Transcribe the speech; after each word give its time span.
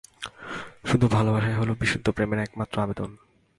শুধু 0.85 1.05
ভালবাসাই 1.07 1.53
হল 1.53 1.69
বিশুদ্ধ 1.79 2.07
প্রেমের 2.09 2.39
একমাত্র 2.39 2.75
আবেদন। 2.81 3.09